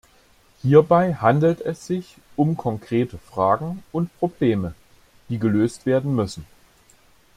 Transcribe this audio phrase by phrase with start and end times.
[0.63, 4.73] Hierbei handelt es sich um konkrete Fragen und Probleme,
[5.29, 6.43] die gelöst werden müssen.